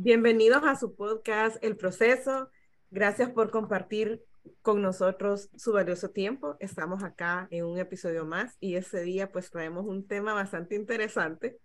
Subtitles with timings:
[0.00, 2.52] Bienvenidos a su podcast El Proceso.
[2.88, 4.22] Gracias por compartir
[4.62, 6.56] con nosotros su valioso tiempo.
[6.60, 11.58] Estamos acá en un episodio más y ese día pues traemos un tema bastante interesante.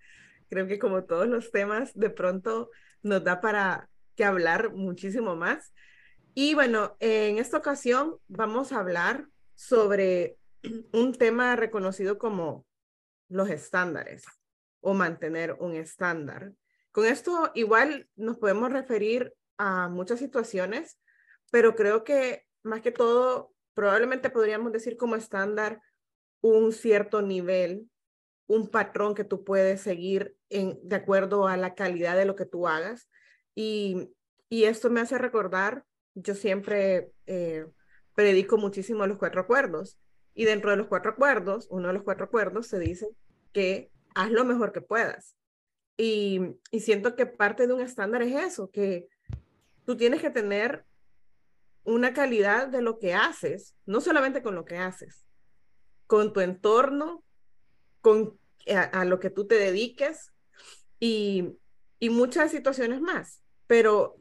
[0.50, 2.72] Creo que como todos los temas, de pronto
[3.04, 5.72] nos da para que hablar muchísimo más.
[6.34, 10.38] Y bueno, en esta ocasión vamos a hablar sobre
[10.92, 12.66] un tema reconocido como
[13.30, 14.26] los estándares
[14.82, 16.54] o mantener un estándar.
[16.94, 21.00] Con esto igual nos podemos referir a muchas situaciones,
[21.52, 25.82] pero creo que más que todo, probablemente podríamos decir como estándar
[26.42, 27.90] un cierto nivel,
[28.46, 32.46] un patrón que tú puedes seguir en, de acuerdo a la calidad de lo que
[32.46, 33.10] tú hagas.
[33.56, 34.14] Y,
[34.52, 35.84] esto me hace recordar,
[36.14, 37.66] yo siempre eh,
[38.14, 39.98] predico muchísimo los cuatro acuerdos.
[40.36, 43.08] Y dentro de los cuatro acuerdos, uno de los cuatro acuerdos se dice
[43.52, 45.36] que haz lo mejor que puedas.
[45.98, 46.42] Y,
[46.80, 49.08] siento que parte de un estándar es eso, que
[49.86, 50.86] tú tienes que tener
[51.84, 55.26] una calidad de lo que haces, no solamente con lo que haces,
[56.08, 57.24] con tu entorno,
[58.02, 60.32] con a, lo que tú te dediques
[61.00, 61.58] y,
[62.00, 63.42] y muchas situaciones más.
[63.68, 64.16] Pero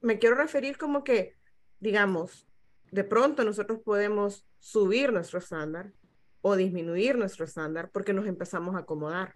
[0.00, 1.36] me quiero referir como que,
[1.80, 2.46] digamos,
[2.90, 5.92] de pronto nosotros podemos subir nuestro estándar
[6.40, 9.34] o disminuir nuestro estándar porque nos empezamos a acomodar.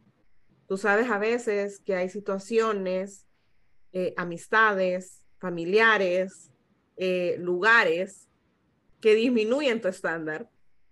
[0.66, 3.27] Tú sabes a veces que hay situaciones,
[3.92, 6.50] eh, amistades, familiares,
[6.96, 8.28] eh, lugares
[9.00, 10.48] que disminuyen tu estándar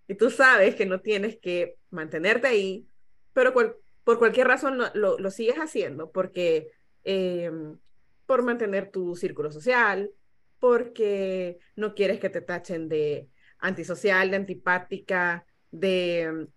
[0.08, 2.86] y tú sabes que no tienes que mantenerte ahí,
[3.32, 6.72] pero por cualquier razón lo, sigues haciendo porque
[7.04, 7.78] em,
[8.26, 10.10] por mantener tu círculo social,
[10.58, 13.28] porque no quieres que te tachen de
[13.60, 16.48] antisocial, de antipática, de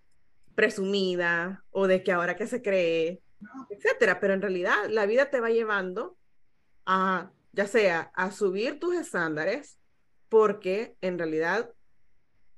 [0.55, 3.21] presumida o de que ahora que se cree,
[3.69, 4.19] etcétera.
[4.19, 6.17] Pero en realidad la vida te va llevando
[6.85, 9.79] a, ya sea, a subir tus estándares,
[10.29, 11.71] porque en realidad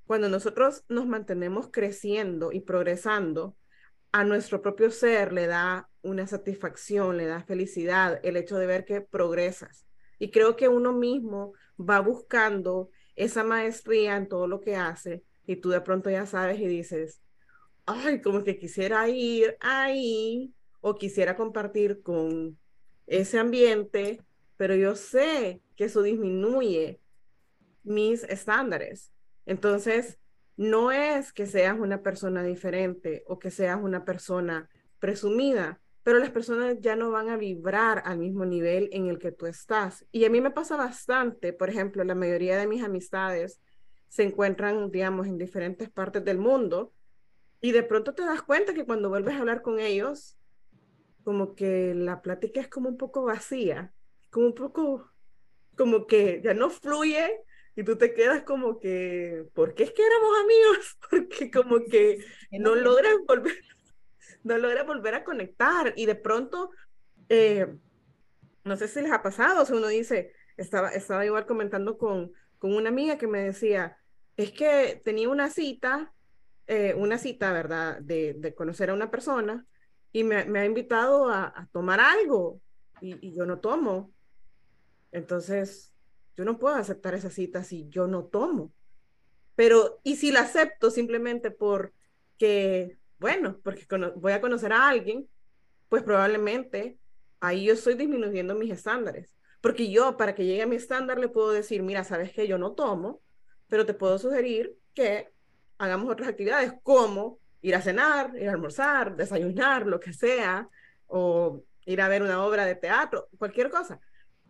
[0.06, 3.56] cuando nosotros nos mantenemos creciendo y progresando,
[4.12, 8.86] a nuestro propio ser le da una satisfacción, le da felicidad el hecho de ver
[8.86, 9.86] que progresas.
[10.20, 15.58] Y creo que uno mismo va buscando esa maestría en todo lo que hace y
[15.58, 17.22] tú de pronto ya sabes y dices,
[17.86, 22.58] ay, como que quisiera ir ahí o quisiera compartir con
[23.08, 24.22] ese ambiente,
[24.58, 27.00] pero yo sé que eso disminuye
[27.84, 29.12] mis estándares.
[29.46, 30.20] Entonces,
[30.58, 34.70] no es que seas una persona diferente o que seas una persona
[35.00, 39.32] presumida, pero las personas ya no van a vibrar al mismo nivel en el que
[39.32, 40.06] tú estás.
[40.12, 43.60] Y a mí me pasa bastante, por ejemplo, la mayoría de mis amistades
[44.08, 46.94] se encuentran, digamos, en diferentes partes del mundo
[47.66, 50.38] y de pronto te das cuenta que cuando vuelves a hablar con ellos,
[51.24, 53.92] como que la plática es como un poco vacía,
[54.30, 55.12] como un poco,
[55.76, 57.42] como que ya no fluye
[57.76, 60.98] y tú te quedas como que, ¿por qué es que éramos amigos?
[61.10, 63.60] Porque como que no logras volver,
[64.44, 66.70] no logras volver a conectar y de pronto,
[67.30, 67.66] eh,
[68.64, 72.32] no sé si les ha pasado, o sea, uno dice, estaba, estaba igual comentando con,
[72.60, 73.98] con una amiga que me decía,
[74.38, 76.12] es que tenía una cita
[76.68, 78.00] eh, una cita, ¿verdad?
[78.02, 79.66] De, conocer a una persona
[80.12, 82.62] y me, ha invitado a, tomar algo
[83.02, 84.12] y, yo no tomo.
[85.12, 85.94] Entonces,
[86.36, 88.74] yo no puedo aceptar esa cita si yo no tomo.
[89.56, 95.30] Pero, ¿y si la acepto simplemente porque, bueno, porque voy a conocer a alguien,
[95.88, 96.98] pues probablemente
[97.40, 99.36] ahí yo estoy disminuyendo mis estándares.
[99.62, 102.58] Porque yo, para que llegue a mi estándar, le puedo decir, mira, sabes que yo
[102.58, 103.22] no tomo,
[103.68, 105.35] pero te puedo sugerir que
[105.78, 110.70] hagamos otras actividades como ir a cenar, ir a almorzar, desayunar, lo que sea,
[111.08, 114.00] o ir a ver una obra de teatro, cualquier cosa.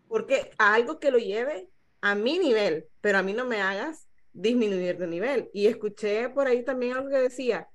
[0.08, 1.68] Porque algo que lo lleve
[2.00, 5.50] a mi nivel, pero a mí no me hagas disminuir de nivel.
[5.52, 7.68] Y escuché por ahí también algo que decía,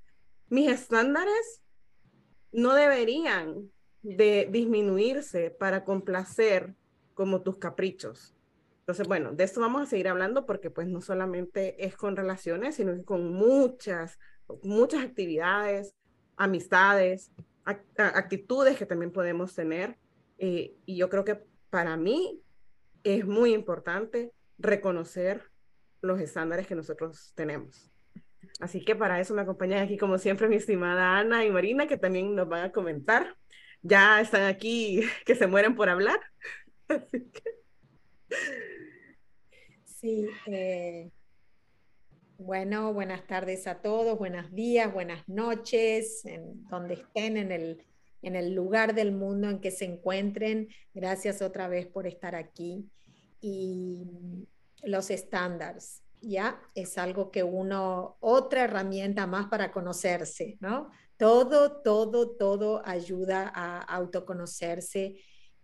[0.48, 1.62] mis estándares
[2.52, 6.76] no deberían de disminuirse para complacer
[7.14, 8.36] como tus caprichos.
[8.82, 12.76] Entonces, bueno, de esto vamos a seguir hablando porque pues no solamente es con relaciones,
[12.76, 14.20] sino que con muchas,
[14.64, 15.96] muchas actividades,
[16.36, 17.32] amistades,
[17.64, 19.98] actitudes que también podemos tener.
[20.40, 22.42] Eh, y yo creo que para mí
[23.04, 25.52] es muy importante reconocer
[26.02, 27.92] los estándares que nosotros tenemos.
[28.60, 31.98] Así que para eso me acompañan aquí, como siempre, mi estimada Ana y Marina, que
[31.98, 33.38] también nos van a comentar.
[33.82, 36.20] Ya están aquí que se mueren por hablar.
[36.88, 37.62] Así que...
[40.02, 41.12] Sí, eh,
[42.40, 47.86] bueno, buenas tardes a todos, buenos días, buenas noches, en donde estén en el,
[48.24, 50.70] en el lugar del mundo en que se encuentren.
[50.96, 52.90] Gracias otra vez por estar aquí.
[53.42, 54.08] Y
[54.82, 56.60] los estándares, ¿ya?
[56.74, 60.90] Es algo que uno, otra herramienta más para conocerse, ¿no?
[61.16, 65.18] Todo, todo, todo ayuda a autoconocerse.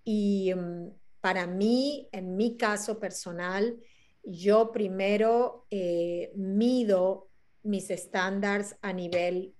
[0.03, 0.91] Y mm,
[1.21, 3.81] para mí, en mi caso personal,
[4.29, 7.29] yo primero eh, mido
[7.63, 9.55] mis estándares a nivel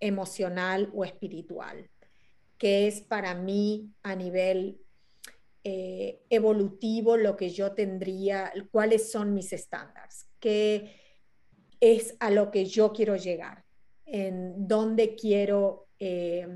[0.00, 1.88] emocional o espiritual,
[2.58, 4.80] que es para mí a nivel
[5.62, 10.96] eh, evolutivo lo que yo tendría, cuáles son mis estándares, qué
[11.78, 13.64] es a lo que yo quiero llegar,
[14.06, 16.48] en dónde quiero eh,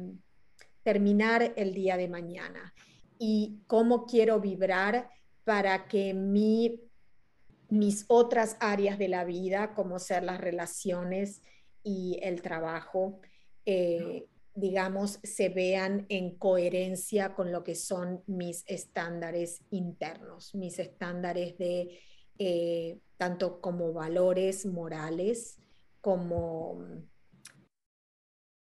[0.83, 2.75] terminar el día de mañana
[3.17, 5.09] y cómo quiero vibrar
[5.45, 6.81] para que mi
[7.69, 11.43] mis otras áreas de la vida, como ser las relaciones
[11.83, 13.21] y el trabajo,
[13.67, 21.59] eh, digamos, se vean en coherencia con lo que son mis estándares internos, mis estándares
[21.59, 21.99] de
[22.39, 25.59] eh, tanto como valores morales
[26.01, 26.85] como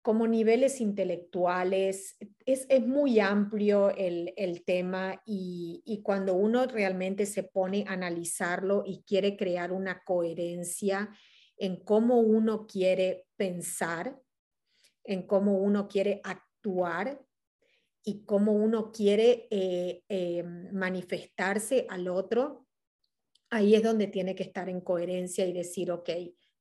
[0.01, 7.86] como niveles intelectuales, es, muy amplio el, tema y, y, cuando uno realmente se pone
[7.88, 11.09] a analizarlo y quiere crear una coherencia
[11.57, 14.19] en cómo uno quiere pensar,
[15.03, 17.21] en cómo uno quiere actuar
[18.04, 22.65] y cómo uno quiere eh, eh, manifestarse al otro,
[23.50, 26.09] ahí es donde tiene que estar en coherencia y decir, ok,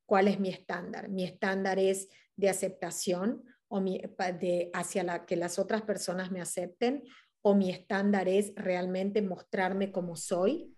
[0.05, 1.09] ¿cuál es mi estándar?
[1.09, 2.09] Mi estándar es
[2.41, 7.05] de aceptación o de, hacia la que las otras personas me acepten
[7.43, 10.75] o mi estándar es realmente mostrarme como soy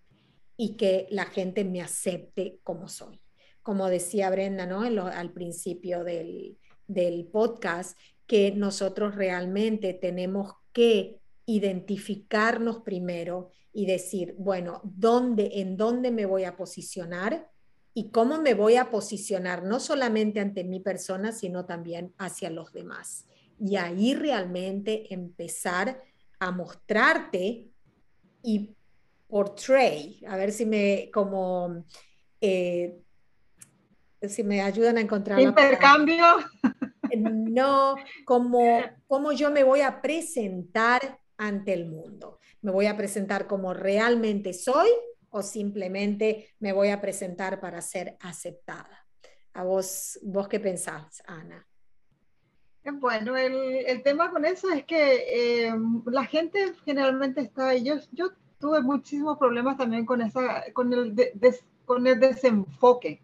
[0.56, 3.20] y que la gente me acepte como soy.
[3.62, 4.82] Como decía Brenda ¿no?
[4.82, 14.81] al principio del, del podcast, que nosotros realmente tenemos que identificarnos primero y decir, bueno,
[14.85, 17.51] ¿dónde, ¿en dónde me voy a posicionar?
[17.94, 22.73] Y cómo me voy a posicionar no solamente ante mi persona, sino también hacia los
[22.73, 23.27] demás.
[23.61, 26.03] Y ahí realmente empezar
[26.39, 27.69] a mostrarte
[28.43, 28.75] y
[29.29, 31.85] portray, a ver si me como
[32.41, 32.99] eh,
[34.29, 36.25] si me ayudan a encontrar intercambio.
[37.17, 42.39] No como cómo yo me voy a presentar ante el mundo.
[42.62, 44.89] Me voy a presentar como realmente soy
[45.32, 49.06] o simplemente me voy a presentar para ser aceptada.
[49.55, 51.67] ¿A vos, vos qué pensás, Ana?
[52.84, 53.55] Bueno, el,
[53.87, 55.75] el tema con eso es que eh,
[56.06, 61.14] la gente generalmente está, yo, yo tuve muchísimos problemas también con, esa, con, el
[61.84, 63.23] con el desenfoque,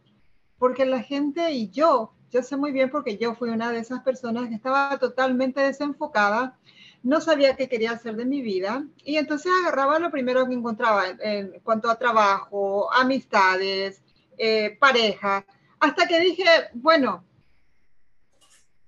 [0.58, 4.02] porque la gente y yo, yo sé muy bien porque yo fui una de esas
[4.02, 6.58] personas que estaba totalmente desenfocada
[7.02, 8.84] no sabía qué quería hacer de mi vida.
[9.04, 14.02] Y entonces agarraba lo primero que encontraba en, cuanto a trabajo, amistades,
[14.36, 15.44] eh, pareja,
[15.80, 17.24] hasta que dije, bueno,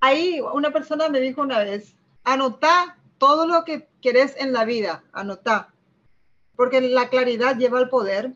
[0.00, 5.04] ahí una persona me dijo una vez, anota todo lo que querés en la vida,
[5.12, 5.72] anota,
[6.56, 8.32] porque la claridad lleva al poder,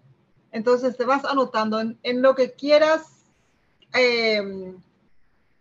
[0.52, 3.02] entonces te vas anotando en, lo que quieras
[3.92, 4.76] em,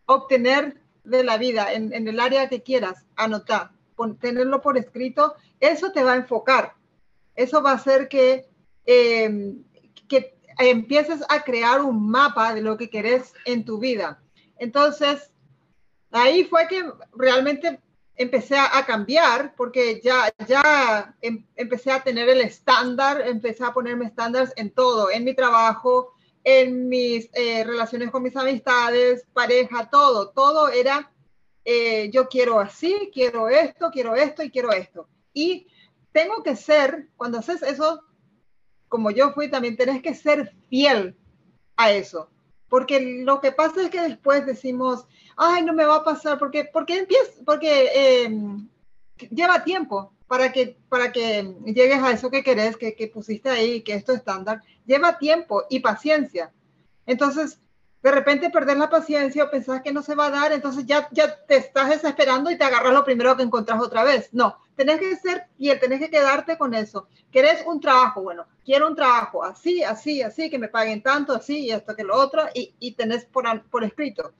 [0.05, 3.72] obtener de la vida, en, en, el área que quieras, anota
[4.19, 6.73] tenerlo por escrito, eso te va a enfocar.
[7.35, 8.47] Eso va a hacer que,
[8.85, 9.63] em,
[10.07, 14.21] que empieces a crear un mapa de lo que querés en tu vida.
[14.57, 15.31] Entonces,
[16.11, 17.79] ahí fue que realmente
[18.15, 24.05] empecé a, cambiar porque ya, ya em, empecé a tener el estándar, empecé a ponerme
[24.05, 26.13] estándares en todo, en mi trabajo,
[26.43, 31.11] en mis eh, relaciones con mis amistades, pareja, todo, todo era
[31.65, 35.07] eh, yo quiero así, quiero esto, quiero esto y quiero esto.
[35.33, 35.67] Y
[36.11, 38.01] tengo que ser, cuando haces eso,
[38.87, 41.17] como yo fui, también tenés que ser fiel
[41.75, 42.29] a eso.
[42.69, 45.05] Porque lo que pasa es que después decimos,
[45.37, 48.67] ay, no me va a pasar, porque, porque, empieza, porque em,
[49.29, 53.81] lleva tiempo para que, para que llegues a eso que querés, que, que pusiste ahí,
[53.81, 54.61] que esto es estándar.
[54.85, 56.51] Lleva tiempo y paciencia.
[57.05, 57.59] Entonces,
[58.03, 61.07] de repente perder la paciencia o pensás que no se va a dar, entonces ya,
[61.11, 64.29] ya te estás desesperando y te agarras lo primero que encontrás otra vez.
[64.33, 67.07] No, tenés que ser fiel, tenés que quedarte con eso.
[67.31, 68.21] ¿Querés un trabajo?
[68.21, 72.03] Bueno, quiero un trabajo así, así, así, que me paguen tanto, así y esto que
[72.03, 74.33] lo otro, y, y tenés por, por escrito.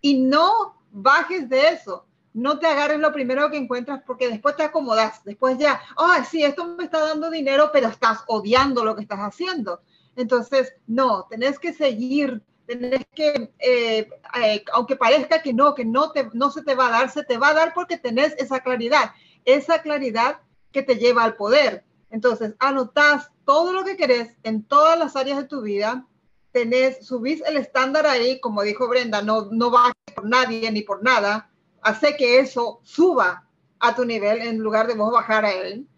[0.00, 2.06] Y no bajes de eso.
[2.32, 5.22] No te agarres lo primero que encuentras porque después te acomodas.
[5.24, 9.18] Después ya, ah, sí, esto me está dando dinero, pero estás odiando lo que estás
[9.18, 9.82] haciendo.
[10.16, 14.08] Entonces, no, tenés que seguir tenés que, eh,
[14.40, 17.24] eh, aunque parezca que no, que no, te, no se te va a dar, se
[17.24, 19.12] te va a dar porque tenés esa claridad,
[19.44, 21.84] esa claridad que te lleva al poder.
[22.10, 26.06] Entonces, anotás todo lo que querés en todas las áreas de tu vida,
[26.52, 31.02] tenés, subís el estándar ahí, como dijo Brenda, no, no bajes por nadie ni por
[31.02, 31.50] nada,
[31.82, 33.48] hace que eso suba
[33.80, 35.88] a tu nivel en lugar de vos bajar a él.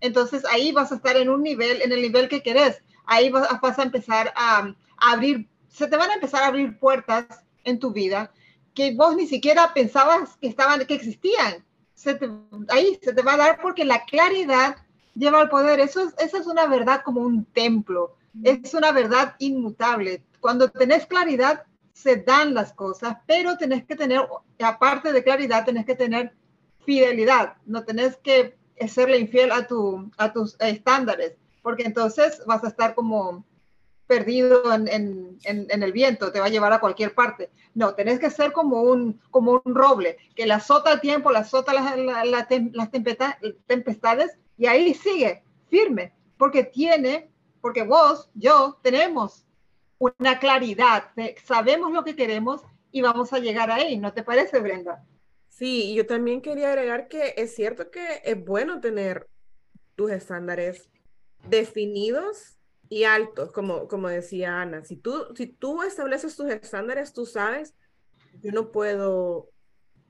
[0.00, 2.82] Entonces ahí vas a estar en un nivel, en el nivel que querés.
[3.04, 7.26] Ahí vas, a empezar a, abrir, se te van a empezar a abrir puertas
[7.64, 8.32] en tu vida
[8.74, 11.64] que vos ni siquiera pensabas que estaban, que existían.
[11.94, 12.18] Se
[12.68, 14.76] ahí se te va a dar porque la claridad
[15.14, 15.80] lleva al poder.
[15.80, 18.16] Eso es, esa es una verdad como un templo.
[18.42, 20.22] Es una verdad inmutable.
[20.40, 24.26] Cuando tenés claridad, se dan las cosas, pero tenés que tener,
[24.60, 26.32] aparte de claridad, tenés que tener
[26.86, 27.56] fidelidad.
[27.66, 28.56] No tenés que
[28.88, 33.44] serle infiel a, tu, a tus estándares, porque entonces vas a estar como
[34.10, 35.38] perdido en, en,
[35.70, 37.48] en, el viento, te va a llevar a cualquier parte.
[37.74, 41.38] No, tenés que ser como un, como un roble, que la azota el tiempo, la
[41.38, 41.94] azota las,
[42.26, 42.90] las
[43.68, 49.46] tempestades y ahí sigue firme, porque tiene, porque vos, yo, tenemos
[49.98, 51.12] una claridad,
[51.44, 55.04] sabemos lo que queremos y vamos a llegar ahí, ¿no te parece, Brenda?
[55.50, 59.28] Sí, yo también quería agregar que es cierto que es bueno tener
[59.94, 60.90] tus estándares
[61.48, 62.56] definidos
[62.90, 64.84] y altos, como, como decía Ana.
[64.84, 67.76] Si tú, si tú estableces tus estándares, tú sabes,
[68.42, 69.48] yo no puedo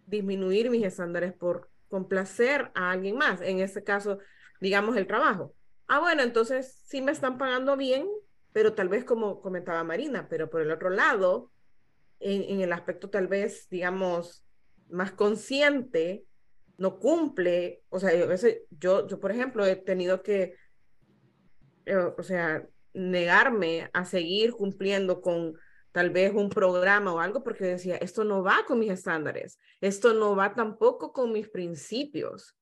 [0.07, 3.43] disminuir mis estándares por complacer a alguien más.
[3.43, 4.19] En este caso,
[4.63, 5.55] digamos, el trabajo.
[5.89, 8.09] Ah, bueno, entonces sí me están pagando bien,
[8.53, 11.53] pero tal vez como comentaba Marina, pero por el otro lado,
[12.19, 14.43] en, el aspecto tal vez, digamos,
[14.89, 16.25] más consciente,
[16.79, 18.11] no cumple, o sea,
[18.71, 20.55] yo, yo, por ejemplo, he tenido que,
[22.17, 25.55] o sea, negarme a seguir cumpliendo con
[25.93, 30.15] tal vez un programa o algo porque decía, esto no va con mis estándares, esto
[30.15, 32.57] no va tampoco con mis principios.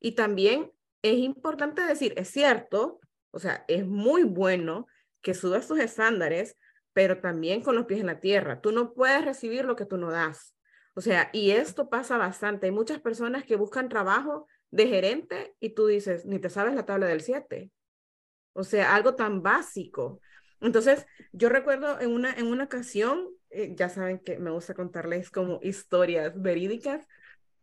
[0.00, 0.70] Y también
[1.02, 3.00] es importante decir, es cierto,
[3.30, 4.86] o sea, es muy bueno
[5.22, 6.56] que subas tus estándares,
[6.92, 8.60] pero también con los pies en la tierra.
[8.60, 10.54] Tú no puedes recibir lo que tú no das.
[10.94, 12.66] O sea, y esto pasa bastante.
[12.66, 16.86] Hay muchas personas que buscan trabajo de gerente y tú dices, ni te sabes la
[16.86, 17.70] tabla del 7.
[18.54, 20.20] O sea, algo tan básico.
[20.60, 25.30] Entonces, yo recuerdo en una, en una ocasión, eh, ya saben que me gusta contarles
[25.30, 27.06] como historias verídicas,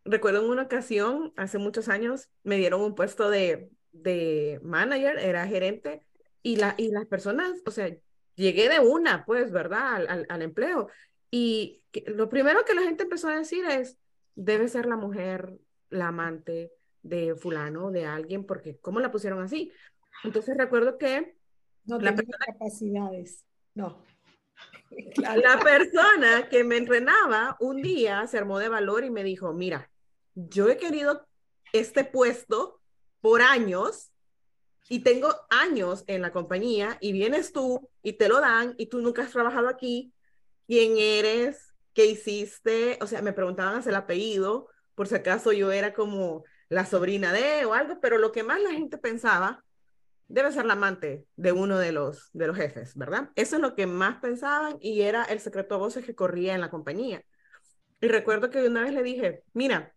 [0.04, 5.46] recuerdo en una ocasión, hace muchos años, me dieron un puesto de, de manager, era
[5.46, 6.06] gerente,
[6.42, 7.94] y, la, y las personas, o sea,
[8.34, 10.06] llegué de una, pues, ¿verdad?
[10.08, 10.88] Al, al, empleo.
[11.30, 13.96] Y lo primero que la gente empezó a decir es,
[14.34, 15.52] debe ser la mujer,
[15.90, 16.72] la amante
[17.02, 19.72] de fulano, de alguien, porque ¿cómo la pusieron así?
[20.24, 21.36] Entonces recuerdo que...
[21.84, 24.04] No la persona, capacidades, no.
[25.16, 29.90] La persona que me entrenaba un día se armó de valor y me dijo, mira,
[30.34, 31.26] yo he querido
[31.72, 32.80] este puesto
[33.20, 34.12] por años
[34.88, 39.00] y tengo años en la compañía y vienes tú y te lo dan y tú
[39.00, 40.12] nunca has trabajado aquí,
[40.66, 41.72] ¿quién eres?
[41.94, 42.98] ¿Qué hiciste?
[43.00, 47.32] O sea, me preguntaban hasta el apellido, por si acaso yo era como la sobrina
[47.32, 49.64] de o algo, pero lo que más la gente pensaba
[50.32, 53.30] debe ser la amante de uno de los, de los jefes, ¿verdad?
[53.34, 56.60] Eso es lo que más pensaban y era el secreto a voces que corría en
[56.60, 57.24] la compañía.
[58.00, 59.94] Y recuerdo que una vez le dije, mira,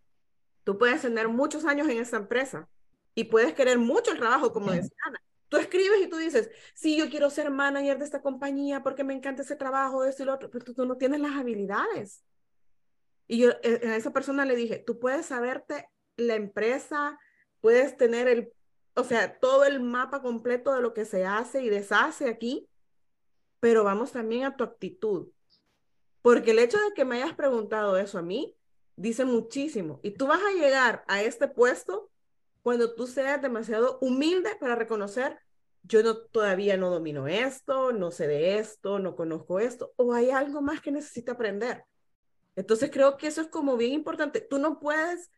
[0.66, 2.68] Tú puedes tener muchos años en esa empresa
[3.14, 5.22] y puedes querer mucho el trabajo, como decía Ana.
[5.48, 9.14] Tú escribes y tú dices, sí, yo quiero ser manager de esta compañía porque me
[9.14, 12.24] encanta ese trabajo, esto y lo otro, pero tú, no tienes las habilidades.
[13.28, 15.88] Y yo eh, a esa persona le dije, tú puedes saberte
[16.18, 17.20] la empresa,
[17.62, 18.52] puedes tener el,
[18.96, 22.68] o sea, todo el mapa completo de lo que se hace y deshace aquí,
[23.60, 25.30] pero vamos también a tu actitud.
[26.22, 28.56] Porque el hecho de que me hayas preguntado eso a mí
[28.96, 30.00] dice muchísimo.
[30.02, 32.10] Y tú vas a llegar a este puesto
[32.62, 35.40] cuando tú seas demasiado humilde para reconocer,
[35.84, 40.32] yo no, todavía no domino esto, no sé de esto, no conozco esto, o hay
[40.32, 41.84] algo más que necesito aprender.
[42.56, 44.42] Entonces creo que eso es como bien importante.
[44.42, 45.30] Tú no puedes,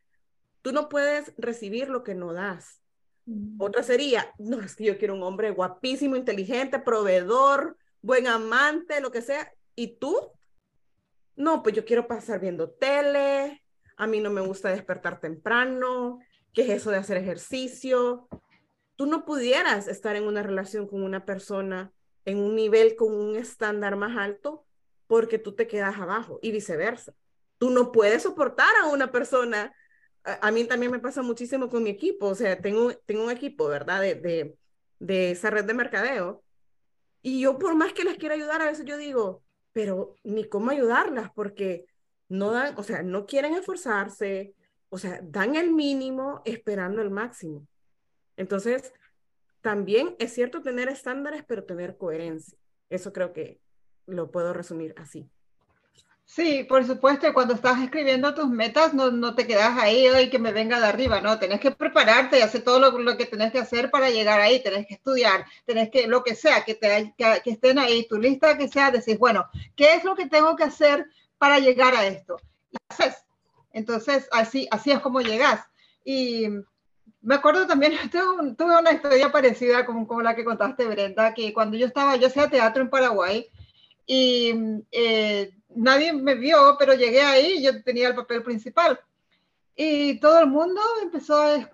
[0.61, 2.81] tú no puedes recibir lo que no das.
[3.27, 3.61] Mm.
[3.61, 9.11] Otra sería, no, es que yo quiero un hombre guapísimo, inteligente, proveedor, buen amante, lo
[9.11, 9.53] que sea.
[9.75, 10.15] Y tú
[11.35, 13.63] no, pues yo quiero pasar viendo tele,
[13.95, 16.19] a mí no me gusta despertar temprano,
[16.51, 18.27] ¿qué es eso de hacer ejercicio?
[18.95, 21.93] Tú no pudieras estar en una relación con una persona
[22.25, 24.65] en un nivel con un estándar más alto
[25.07, 27.13] porque tú te quedas abajo y viceversa.
[27.57, 29.73] Tú no puedes soportar a una persona.
[30.41, 33.67] A, mí también me pasa muchísimo con mi equipo, o sea, tengo, tengo un equipo,
[33.67, 34.01] ¿verdad?
[34.01, 34.57] De, de,
[34.99, 36.43] de esa red de mercadeo.
[37.21, 39.43] Y yo por más que les quiera ayudar, a veces yo digo,
[39.73, 41.85] pero ni cómo ayudarlas porque
[42.29, 44.53] no dan, o sea, no quieren esforzarse,
[44.89, 47.67] o sea, dan el mínimo esperando el máximo.
[48.35, 48.93] Entonces,
[49.61, 52.57] también es cierto tener estándares, pero tener coherencia.
[52.89, 53.59] Eso creo que
[54.05, 55.29] lo puedo resumir así.
[56.29, 60.37] Sí, por supuesto, cuando estás escribiendo tus metas, no, no te quedas ahí y que
[60.37, 63.53] me venga de arriba, no, tenés que prepararte y hacer todo lo, lo, que tenés
[63.53, 67.13] que hacer para llegar ahí, tenés que estudiar, tenés que, lo que sea, que, te,
[67.17, 70.53] que, que estén ahí, tu lista que sea, decís, bueno, ¿qué es lo que tengo
[70.57, 71.05] que hacer
[71.37, 72.35] para llegar a esto?
[72.71, 73.23] Y haces.
[73.71, 75.61] Entonces, así, así es como llegas.
[76.03, 76.49] Y
[77.21, 81.53] me acuerdo también, tuve, tuve una historia parecida como, como la que contaste, Brenda, que
[81.53, 83.49] cuando yo estaba, yo hacía teatro en Paraguay
[84.05, 84.83] y...
[84.91, 88.99] Eh, nadie me vio, pero llegué ahí yo tenía el papel principal.
[89.75, 91.69] Y todo el mundo empezó a,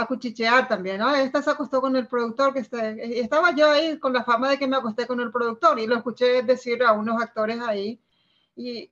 [0.00, 1.14] a, cuchichear también, ¿no?
[1.14, 4.58] Esta se acostó con el productor, que está, estaba yo ahí con la fama de
[4.58, 8.00] que me acosté con el productor y lo escuché decir a unos actores ahí.
[8.56, 8.90] Y,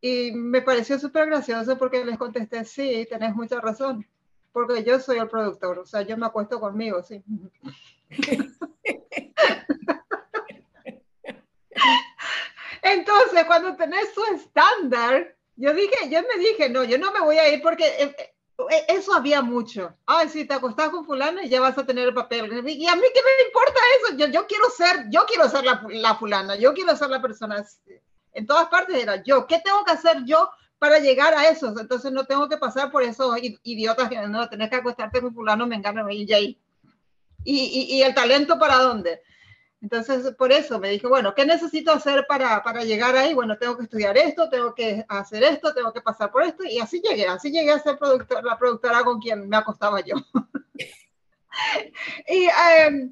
[0.00, 4.06] y me pareció súper gracioso porque les contesté, sí, tenés mucha razón,
[4.52, 7.22] porque yo soy el productor, o sea, yo me acuesto conmigo, sí.
[12.82, 17.38] Entonces, cuando tenés su estándar, yo dije, yo me dije, no, yo no me voy
[17.38, 18.14] a ir porque eh,
[18.70, 19.94] eh, eso había mucho.
[20.04, 22.46] Ay, si te acostás con fulano y ya vas a tener el papel.
[22.66, 25.84] Y a mí qué me importa eso, yo, yo quiero ser, yo quiero ser la,
[25.88, 27.64] la fulana, yo quiero ser la persona.
[28.32, 29.46] En todas partes era yo.
[29.46, 31.72] ¿Qué tengo que hacer yo para llegar a eso?
[31.78, 35.66] Entonces no tengo que pasar por esos idiotas que no tenés que acostarte con fulano,
[35.66, 36.58] me encanta y ahí.
[37.44, 39.20] Y, y, y el talento para dónde?
[39.82, 43.34] Entonces, por eso me dije, bueno, ¿qué necesito hacer para, para, llegar ahí?
[43.34, 46.62] Bueno, tengo que estudiar esto, tengo que hacer esto, tengo que pasar por esto.
[46.62, 50.14] Y así llegué, así llegué a ser productor, la productora con quien me acostaba yo.
[52.28, 53.10] y, eh,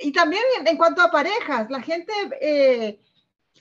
[0.00, 2.12] y, también en, cuanto a parejas, la gente
[2.42, 3.00] eh,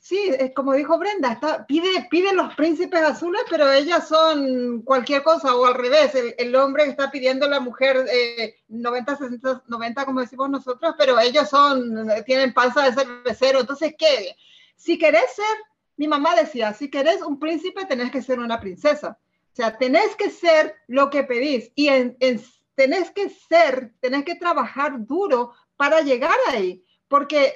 [0.01, 5.65] Sí, como dijo Brenda, pide, pide los príncipes azules, pero ellas son cualquier cosa, o
[5.65, 10.21] al revés, el, el hombre está pidiendo a la mujer eh, 90, 60, 90, como
[10.21, 13.59] decimos nosotros, pero ellos son, tienen panza de cervecero.
[13.59, 14.37] Entonces, ¿qué?
[14.77, 15.57] Si querés ser,
[15.97, 19.19] mi mamá decía, si querés un príncipe, tenés que ser una princesa.
[19.51, 22.17] O sea, tenés que ser lo que pedís y en,
[22.75, 27.53] tenés que ser, tenés que trabajar duro para llegar ahí, porque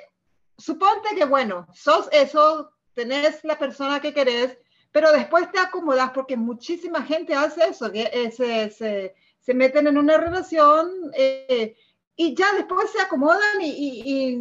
[0.58, 4.58] suponte que, bueno, sos eso, tenés la persona que querés,
[4.92, 9.88] pero después te acomodas porque muchísima gente hace eso, que eh, se, se, se, meten
[9.88, 11.76] en una relación eh,
[12.16, 14.36] y ya después se acomodan y, y,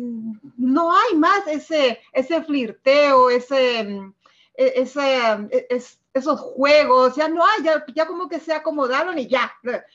[0.59, 4.15] no hay más ese, ese flirteo, ese, mm,
[4.55, 5.19] e, ese,
[5.51, 9.51] e, ese esos juegos, ya no hay, ya, ya, como que se acomodaron y ya.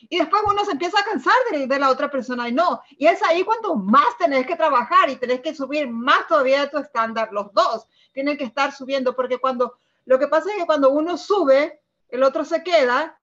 [0.10, 2.82] Y después uno se empieza a cansar de, de, la otra persona y no.
[2.98, 6.80] Y es ahí cuando más tenés que trabajar y tenés que subir más todavía tu
[6.80, 7.30] estándar.
[7.32, 11.18] Los dos tienen que estar subiendo porque cuando, lo que pasa es que cuando uno
[11.18, 13.20] sube, el otro se queda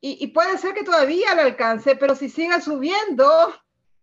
[0.00, 3.52] y, y puede ser que todavía le alcance, pero si sigue subiendo,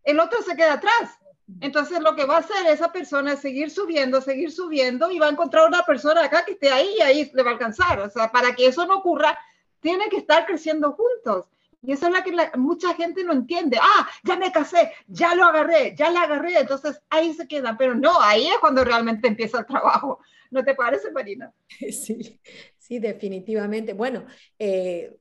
[0.03, 1.17] el otro se queda atrás.
[1.61, 5.27] Entonces lo que va a hacer esa persona es seguir subiendo, seguir subiendo y va
[5.27, 7.99] a encontrar una persona acá que esté ahí y ahí le va a alcanzar.
[7.99, 9.37] O sea, para que eso no ocurra,
[9.79, 11.47] tienen que estar creciendo juntos.
[11.85, 13.77] Y eso es la que mucha gente no entiende.
[13.81, 16.57] Ah, ya me casé, ya lo agarré, ya la agarré.
[16.57, 17.77] Entonces ahí se quedan.
[17.77, 20.19] Pero no, ahí es cuando realmente empieza el trabajo.
[20.49, 21.53] ¿No te parece, Marina?
[21.91, 22.39] Sí,
[22.77, 23.93] sí, definitivamente.
[23.93, 24.25] Bueno,
[24.57, 25.13] eh,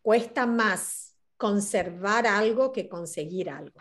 [0.00, 3.78] cuesta más conservar algo que conseguir algo.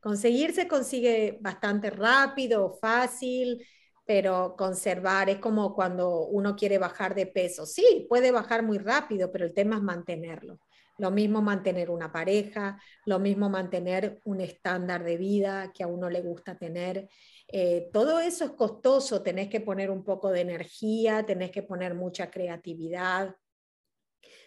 [0.00, 3.64] Conseguir se consigue bastante rápido, fácil,
[4.06, 7.66] pero conservar es como cuando uno quiere bajar de peso.
[7.66, 10.58] Sí, puede bajar muy rápido, pero el tema es mantenerlo.
[10.98, 16.10] Lo mismo mantener una pareja, lo mismo mantener un estándar de vida que a uno
[16.10, 17.08] le gusta tener.
[17.46, 21.94] Eh, todo eso es costoso, tenés que poner un poco de energía, tenés que poner
[21.94, 23.34] mucha creatividad,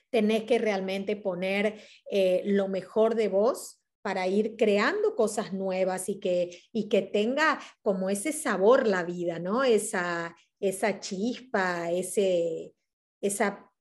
[0.10, 6.20] tenés que realmente poner eh, lo mejor de vos para ir creando cosas nuevas y
[6.20, 9.64] que, y que tenga como ese sabor la vida, ¿no?
[9.64, 12.76] Esa, esa chispa, ese,
[13.22, 13.72] esa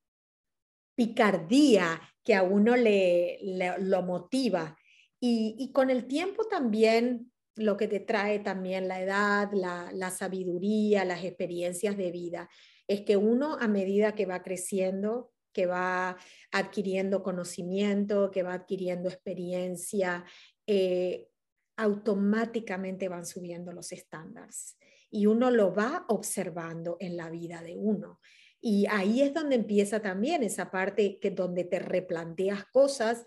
[0.95, 3.41] picardía que a uno le,
[3.81, 4.79] lo motiva.
[5.21, 10.11] Y, y, con el tiempo también lo que te trae también la edad, la, la
[10.11, 12.49] sabiduría, las experiencias de vida,
[12.87, 16.17] es que uno a medida que va creciendo que va
[16.51, 20.25] adquiriendo conocimiento, que va adquiriendo experiencia,
[20.67, 21.29] eh,
[21.77, 24.77] automáticamente van subiendo los estándares
[25.11, 28.21] y uno lo va observando en la vida de uno.
[28.61, 33.27] Y ahí es donde empieza también esa parte que donde te replanteas cosas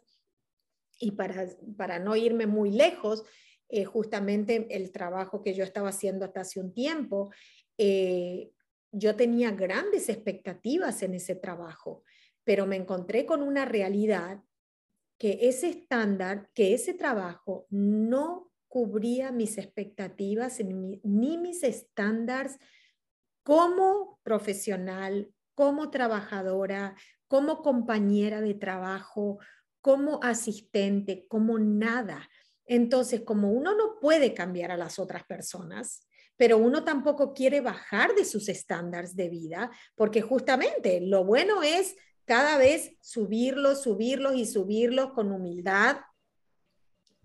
[0.97, 3.23] y para, para no irme muy lejos,
[3.67, 7.31] eh, justamente el trabajo que yo estaba haciendo hasta hace un tiempo,
[7.77, 8.51] eh,
[8.91, 12.03] yo tenía grandes expectativas en ese trabajo,
[12.45, 14.41] pero me encontré con una realidad
[15.17, 22.57] que ese estándar, que ese trabajo no cubría mis expectativas ni, mis estándares
[23.43, 26.95] como profesional, como trabajadora,
[27.27, 29.39] como compañera de trabajo,
[29.81, 32.29] como asistente, como nada.
[32.65, 36.05] Entonces, como uno no puede cambiar a las otras personas,
[36.35, 41.95] pero uno tampoco quiere bajar de sus estándares de vida, porque justamente lo bueno es
[42.25, 45.97] cada vez subirlos, subirlos y subirlos con humildad,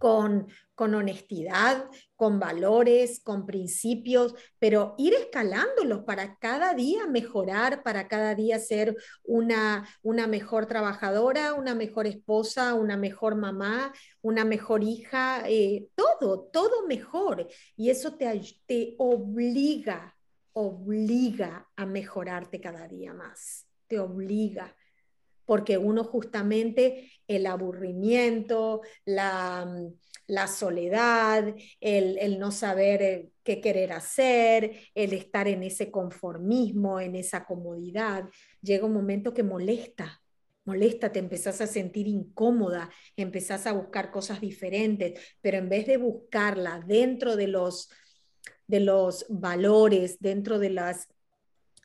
[0.01, 1.85] con, con honestidad,
[2.17, 8.97] con valores, con principios, pero ir escalándolos para cada día mejorar, para cada día ser
[9.23, 16.49] una, una mejor trabajadora, una mejor esposa, una mejor mamá, una mejor hija, eh, todo,
[16.51, 17.47] todo mejor.
[17.77, 20.17] Y eso te, te obliga,
[20.55, 24.75] obliga a mejorarte cada día más, te obliga
[25.51, 29.69] porque uno justamente el aburrimiento, la,
[30.29, 37.17] la soledad, el, no saber eh, qué querer hacer, el estar en ese conformismo, en
[37.17, 38.29] esa comodidad,
[38.63, 40.23] llega un momento que molesta,
[40.65, 45.97] molesta, te empezás a sentir incómoda, empezás a buscar cosas diferentes, pero en vez de
[45.97, 47.91] buscarla dentro de los,
[48.69, 51.09] de los valores, dentro de las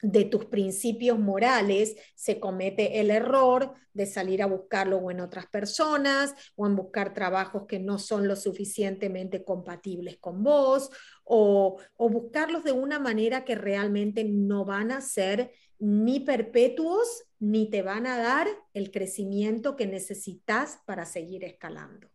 [0.01, 6.33] de tus principios morales, se comete el error de salir a buscarlo en otras personas
[6.55, 10.91] o en buscar trabajos que no son lo suficientemente compatibles con vos
[11.23, 17.69] o, o buscarlos de una manera que realmente no van a ser ni perpetuos ni
[17.69, 22.09] te van a dar el crecimiento que necesitas para seguir escalando.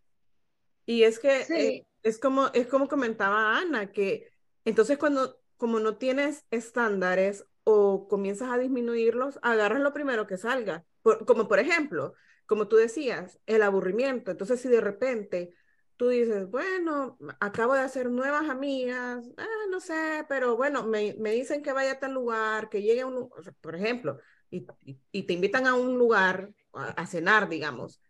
[0.86, 4.28] Y es que eh, es, como, es como comentaba Ana, que
[4.64, 10.84] entonces cuando como no tienes estándares o comienzas a disminuirlos, agarras lo primero que salga.
[11.26, 12.14] como por ejemplo,
[12.46, 14.30] como tú decías, el aburrimiento.
[14.30, 15.54] Entonces, si de repente
[15.96, 21.32] tú dices, bueno, acabo de hacer nuevas amigas, ah, no sé, pero bueno, me, me,
[21.32, 23.28] dicen que vaya a tal lugar, que llegue a un,
[23.60, 24.18] por ejemplo,
[24.50, 24.66] y,
[25.12, 28.00] y, te invitan a un lugar a, cenar, digamos.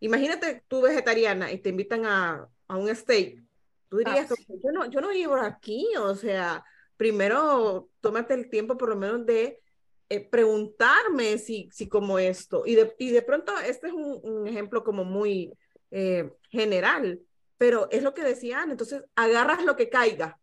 [0.00, 3.42] Imagínate tú vegetariana y te invitan a, a un steak.
[3.88, 6.64] Tú dirías, ah, yo, no, yo no vivo aquí, o sea,
[6.96, 9.60] primero tómate el tiempo por lo menos de
[10.08, 14.84] eh, preguntarme si, si como esto, y de, y de pronto este es un, ejemplo
[14.84, 15.52] como muy
[15.90, 17.20] eh, general,
[17.58, 20.38] pero es lo que decían, entonces agarras lo que caiga.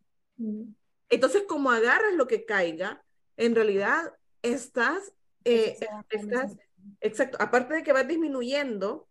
[1.10, 3.04] Entonces, como agarras lo que caiga,
[3.38, 5.13] en realidad estás,
[5.46, 5.78] eh,
[6.10, 6.58] estás,
[7.00, 9.08] exacto, aparte de que vas disminuyendo,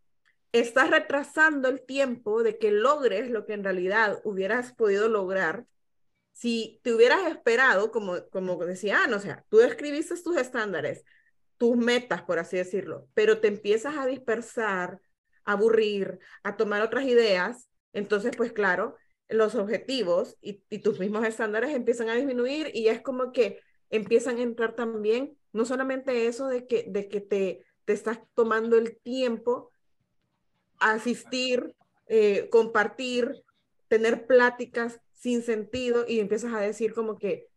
[0.52, 5.64] estás retrasando el tiempo de que logres lo que en realidad hubieras podido lograr
[6.32, 11.04] si te hubieras esperado, como, como decía Ana, o sea, tú escribiste tus estándares,
[11.58, 15.00] tus metas, por así decirlo, pero te empiezas a dispersar,
[15.44, 18.96] a aburrir, a tomar otras ideas, entonces, pues claro,
[19.28, 24.38] los objetivos y, y tus mismos estándares empiezan a disminuir y es como que empiezan
[24.38, 28.98] a entrar también, no solamente eso de que, de que te, te estás tomando el
[28.98, 29.70] tiempo
[30.78, 31.74] a asistir,
[32.06, 33.42] eh, compartir,
[33.88, 37.48] tener pláticas sin sentido y empiezas a decir como que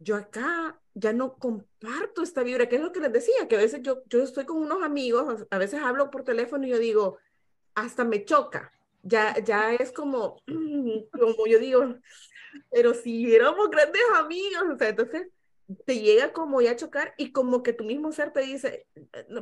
[0.00, 3.60] yo acá ya no comparto esta vibra, que es lo que les decía, que a
[3.60, 7.18] veces yo, yo estoy con unos amigos, a veces hablo por teléfono y yo digo,
[7.76, 8.72] hasta me choca,
[9.04, 10.42] ya, ya es como,
[11.12, 11.94] como yo digo,
[12.72, 15.28] pero si éramos grandes amigos, o sea, entonces
[15.86, 18.88] te llega como ya a chocar y como que tu mismo ser te dice,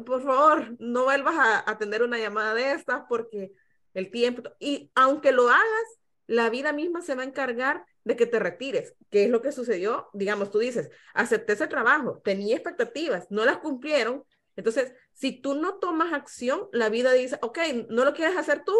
[0.04, 3.52] por favor, no vuelvas a, a tener una llamada de estas porque
[3.94, 5.99] el tiempo, y aunque lo hagas,
[6.30, 9.50] la vida misma se va a encargar de que te retires, que es lo que
[9.50, 15.54] sucedió, digamos, tú dices, acepté ese trabajo, tenía expectativas, no las cumplieron, entonces, si tú
[15.54, 18.74] no tomas acción, la vida dice, ok, no lo quieres hacer tú,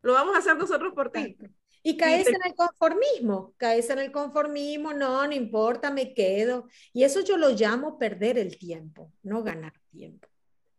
[0.00, 1.36] lo vamos a hacer nosotros por ti.
[1.82, 6.68] Y caes en el conformismo, caes en el conformismo, no, no importa, me quedo.
[6.94, 10.26] Y eso yo lo llamo perder el tiempo, no ganar tiempo.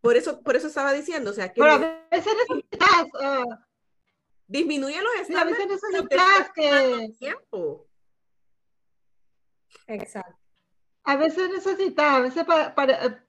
[0.00, 1.60] Por eso, por eso estaba diciendo, o sea, que...
[1.60, 3.06] Pero a veces necesitas
[4.50, 5.60] Disminuye los estándares.
[5.60, 7.12] a veces necesitas que...
[7.20, 7.86] Tiempo.
[9.86, 10.36] Exacto.
[11.04, 12.44] A veces necesitas, a veces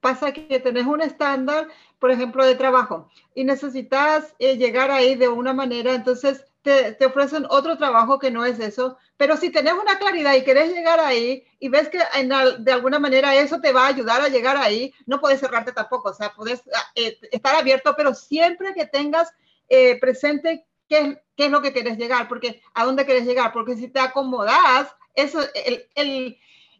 [0.00, 1.68] pasa que tenés un estándar,
[2.00, 7.06] por ejemplo, de trabajo y necesitas eh, llegar ahí de una manera, entonces te, te,
[7.06, 10.98] ofrecen otro trabajo que no es eso, pero si tenés una claridad y querés llegar
[11.00, 14.92] ahí y ves que de alguna manera eso te va a ayudar a llegar ahí,
[15.06, 16.62] no puedes cerrarte tampoco, o sea, puedes
[16.94, 19.32] eh, estar abierto, pero siempre que tengas
[19.68, 23.76] eh, presente qué, qué es lo que quieres llegar, porque a dónde quieres llegar, porque
[23.76, 26.38] si te acomodas, eso, el, el,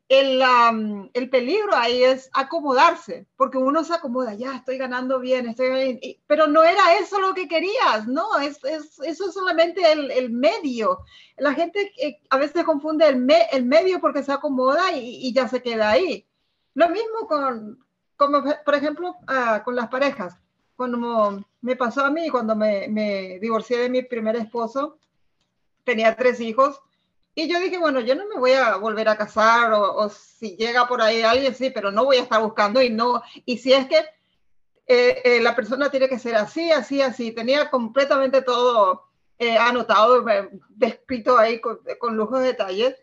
[0.08, 5.70] el, el, peligro ahí es acomodarse, porque uno se acomoda, ya estoy ganando bien, estoy
[5.70, 10.10] bien, pero no era eso lo que querías, no, es, es eso es solamente el,
[10.10, 10.98] el, medio.
[11.38, 15.48] La gente eh, a veces confunde el, el medio porque se acomoda y, y, ya
[15.48, 16.26] se queda ahí.
[16.74, 17.78] Lo mismo con,
[18.16, 20.41] como por ejemplo, uh, con las parejas.
[20.82, 24.98] Cuando me pasó a mí, cuando me, me divorcié de mi primer esposo,
[25.84, 26.80] tenía tres hijos
[27.34, 30.86] y yo dije, bueno, yo no me voy a volver a casar o, si llega
[30.86, 33.22] por ahí alguien, sí, pero no voy a estar buscando y no.
[33.46, 33.98] Y si es que
[34.86, 37.32] eh, eh, la persona tiene que ser así, así, así.
[37.32, 39.04] Tenía completamente todo
[39.38, 40.24] eh, anotado,
[40.68, 42.96] descrito ahí con, con lujos de detalles.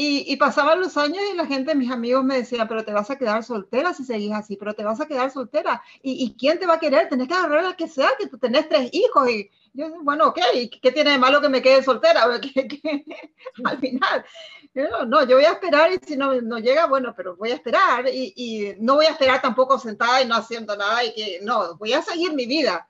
[0.00, 3.18] Y, pasaban los años y la gente, mis amigos me decían, pero te vas a
[3.18, 5.82] quedar soltera si seguís así, pero te vas a quedar soltera.
[6.00, 7.08] ¿Y, y quién te va a querer?
[7.08, 9.28] Tenés que agarrar a la que sea, que tú tenés tres hijos.
[9.28, 10.38] Y yo, bueno, ok,
[10.80, 12.22] ¿qué tiene de malo que me quede soltera?
[13.64, 14.24] Al final,
[14.72, 17.54] yo, no, yo voy a esperar y si no, no llega, bueno, pero voy a
[17.54, 21.40] esperar y, y no voy a esperar tampoco sentada y no haciendo nada y que
[21.42, 22.88] no, voy a seguir mi vida.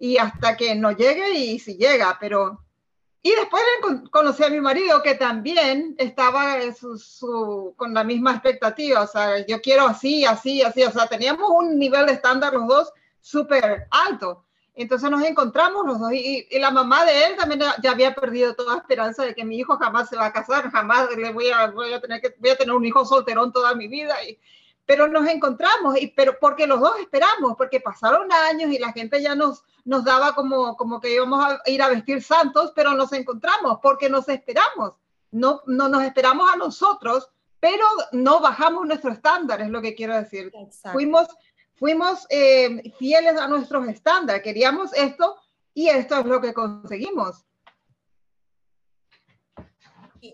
[0.00, 2.64] Y hasta que no llegue y si llega, pero
[3.22, 3.62] y después
[4.10, 6.56] conocí a mi marido que también estaba
[7.76, 11.78] con la misma expectativa, o sea, yo quiero así, así, así, o sea, teníamos un
[11.78, 14.44] nivel de estándar los dos súper alto.
[14.74, 18.78] Entonces nos encontramos los dos y, la mamá de él también ya había perdido toda
[18.78, 21.92] esperanza de que mi hijo jamás se va a casar, jamás le voy a, voy
[21.92, 24.14] a tener que voy a tener un hijo solterón toda mi vida
[24.90, 29.22] pero nos encontramos, y, pero porque los dos esperamos, porque pasaron años y la gente
[29.22, 33.12] ya nos, nos daba como, como que íbamos a ir a vestir santos, pero nos
[33.12, 34.94] encontramos porque nos esperamos.
[35.30, 40.16] No, no nos esperamos a nosotros, pero no bajamos nuestro estándar, es lo que quiero
[40.16, 40.50] decir.
[40.90, 41.28] Fuimos,
[41.76, 45.36] fuimos eh, fieles a nuestros estándares, queríamos esto
[45.72, 47.44] y esto es lo que conseguimos.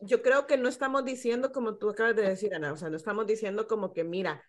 [0.02, 2.96] Yo creo que no estamos diciendo como tú acabas de decir, Ana, o sea, no
[2.96, 4.42] estamos diciendo como que, mira,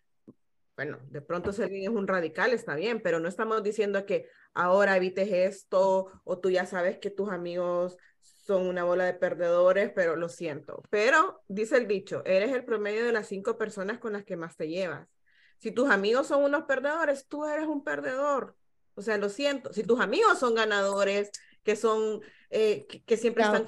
[0.75, 4.95] bueno, de pronto alguien es un radical, está bien, pero no estamos diciendo que ahora
[4.95, 10.15] evites esto o tú ya sabes que tus amigos son una bola de perdedores, pero
[10.15, 10.83] lo siento.
[10.89, 14.55] Pero, dice el dicho, eres el promedio de las cinco personas con las que más
[14.55, 15.07] te llevas.
[15.57, 18.55] Si tus amigos son unos perdedores, tú eres un perdedor.
[18.93, 19.73] O sea, lo siento.
[19.73, 21.31] Si tus amigos son ganadores,
[21.63, 23.65] que son, eh, que, siempre están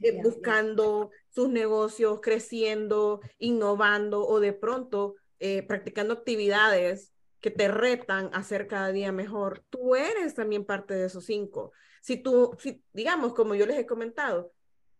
[0.00, 8.30] eh, buscando sus negocios, creciendo, innovando o de pronto eh, practicando actividades que te retan
[8.34, 9.64] a ser cada día mejor.
[9.70, 11.72] Tú eres también parte de esos cinco.
[12.02, 14.52] Si tú, si, digamos, como yo les he comentado,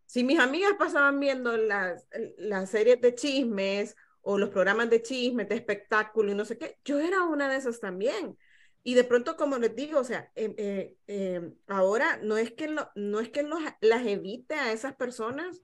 [0.06, 2.06] si mis amigas pasaban viendo las,
[2.38, 6.78] las series de chismes o los programas de chismes, de espectáculo y no sé qué,
[6.84, 8.36] yo era una de esas también.
[8.84, 12.74] Y de pronto, como les digo, o sea, em, eh, em, ahora no es que,
[12.94, 13.48] no es que
[13.80, 15.62] las evite a esas personas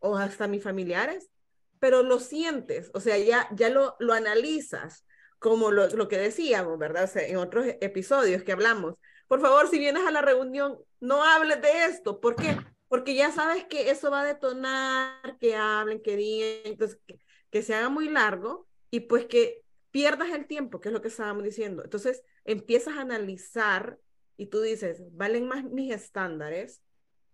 [0.00, 1.30] o hasta mis familiares,
[1.78, 5.04] pero lo sientes, o sea, ya, ya lo, lo analizas,
[5.38, 7.04] como lo, lo que decíamos, ¿verdad?
[7.04, 8.94] O sea, en otros episodios que hablamos.
[9.28, 12.20] Por favor, si vienes a la reunión, no hables de esto.
[12.20, 12.56] ¿Por qué?
[12.88, 17.62] Porque ya sabes que eso va a detonar, que hablen, que digan, entonces que, que
[17.62, 21.42] se haga muy largo y pues que pierdas el tiempo, que es lo que estábamos
[21.42, 21.82] diciendo.
[21.84, 23.98] Entonces, empiezas a analizar
[24.36, 26.82] y tú dices, valen más mis estándares.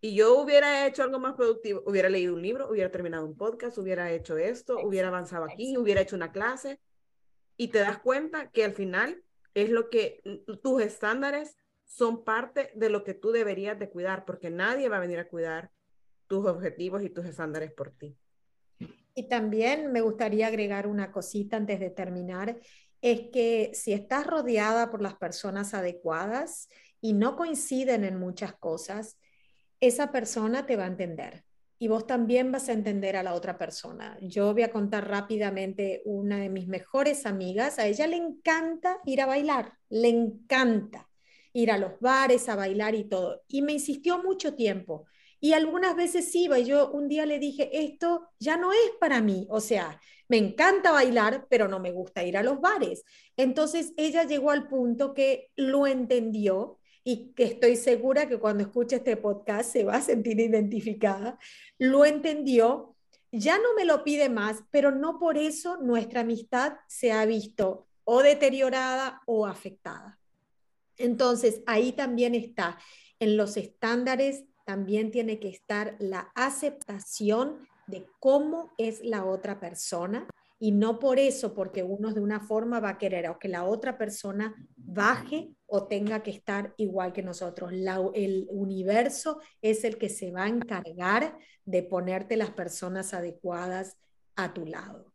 [0.01, 3.79] Y yo hubiera hecho algo más productivo, hubiera leído un libro, hubiera terminado un podcast,
[3.79, 6.81] hubiera hecho esto, hubiera avanzado aquí, hubiera hecho una clase.
[7.57, 9.22] Y te das cuenta que al final
[9.55, 10.20] es lo que
[10.62, 15.01] tus estándares son parte de lo que tú deberías de cuidar, porque nadie va a
[15.01, 15.70] venir a cuidar
[16.27, 18.16] tus objetivos y tus estándares por ti.
[19.14, 22.59] Y también me gustaría agregar una cosita antes de terminar,
[23.03, 26.69] es que si estás rodeada por las personas adecuadas
[27.01, 29.19] y no coinciden en muchas cosas,
[29.81, 31.45] esa persona te va a entender
[31.83, 34.17] y vos también vas a entender a la otra persona.
[34.21, 39.21] Yo voy a contar rápidamente una de mis mejores amigas, a ella le encanta ir
[39.21, 41.11] a bailar, le encanta
[41.53, 43.43] ir a los bares a bailar y todo.
[43.49, 45.07] Y me insistió mucho tiempo.
[45.41, 49.21] Y algunas veces iba y yo un día le dije, esto ya no es para
[49.21, 50.01] mí, o sea,
[50.33, 53.05] me encanta bailar, pero no me gusta ir a los bares.
[53.37, 58.97] Entonces ella llegó al punto que lo entendió y que estoy segura que cuando escuche
[58.97, 61.38] este podcast se va a sentir identificada,
[61.77, 62.97] lo entendió,
[63.31, 67.87] ya no me lo pide más, pero no por eso nuestra amistad se ha visto
[68.05, 70.18] o deteriorada o afectada.
[70.97, 72.79] Entonces, ahí también está,
[73.18, 80.27] en los estándares también tiene que estar la aceptación de cómo es la otra persona
[80.59, 83.64] y no por eso, porque uno de una forma va a querer o que la
[83.64, 87.73] otra persona baje o tenga que estar igual que nosotros.
[88.14, 93.97] el universo es el que se va a encargar de ponerte las personas adecuadas
[94.37, 95.12] a tu lado.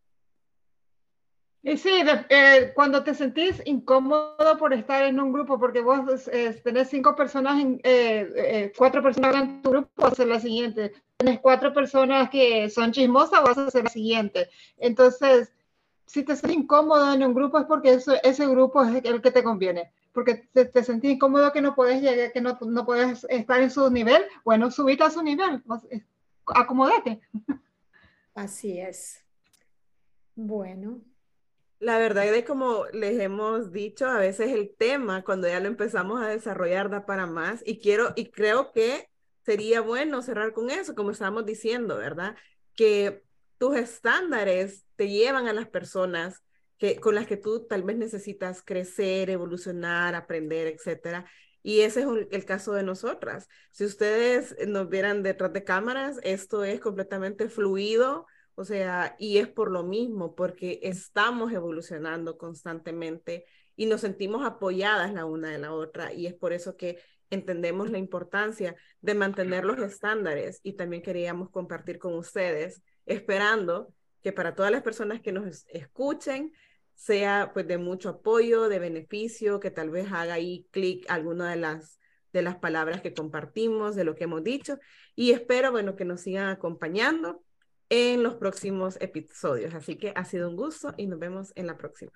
[1.63, 1.91] Y sí,
[2.29, 7.15] eh, cuando te sentís incómodo por estar en un grupo, porque vos eh, tenés cinco
[7.15, 10.93] personas, en, eh, cuatro personas en tu grupo, hacer la siguiente.
[11.17, 14.49] Tenés cuatro personas que son chismosas, vas a hacer la siguiente.
[14.77, 15.51] Entonces,
[16.05, 19.43] si te sientes incómodo en un grupo es porque ese grupo es el que te
[19.43, 19.91] conviene.
[20.13, 23.71] Porque te, te sentís incómodo que no puedes llegar, que no, no puedes estar en
[23.71, 25.63] su nivel, bueno, subite a su nivel,
[26.45, 27.21] acomódate.
[28.33, 29.23] Así es.
[30.35, 31.01] Bueno,
[31.79, 36.21] la verdad es como les hemos dicho, a veces el tema cuando ya lo empezamos
[36.21, 39.09] a desarrollar da para más y quiero y creo que
[39.47, 42.35] sería bueno cerrar con eso, como estábamos diciendo, ¿verdad?
[42.75, 43.23] Que
[43.57, 46.43] tus estándares te llevan a las personas
[46.77, 51.31] que, con las que tú tal vez necesitas crecer, evolucionar, aprender, etcétera.
[51.63, 53.47] Y ese es el caso de nosotras.
[53.71, 59.47] Si ustedes nos vieran detrás de cámaras, esto es completamente fluido, o sea, y es
[59.47, 63.45] por lo mismo, porque estamos evolucionando constantemente
[63.77, 67.89] y nos sentimos apoyadas la una de la otra y es por eso que entendemos
[67.89, 74.55] la importancia de mantener los estándares y también queríamos compartir con ustedes, esperando que para
[74.55, 76.53] todas las personas que nos escuchen
[76.95, 81.57] sea pues de mucho apoyo, de beneficio, que tal vez haga ahí clic alguna de
[81.57, 81.99] las
[82.33, 84.77] de las palabras que compartimos, de lo que hemos dicho
[85.15, 87.41] y espero bueno que nos sigan acompañando
[87.89, 89.73] en los próximos episodios.
[89.73, 92.11] Así que ha sido un gusto y nos vemos en la próxima.